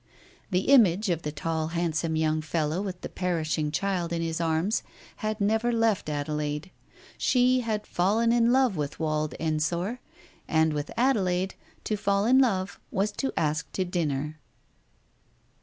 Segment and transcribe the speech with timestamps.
[0.49, 4.81] The image of the tall, handsome young fellow with the perishing child in his arms
[5.17, 6.71] had never left Adelaide;
[7.19, 9.99] she had fallen in love with Wald Ensor,
[10.47, 11.53] and with Adelaide,
[11.83, 14.39] to fall in love was to ask to dinner.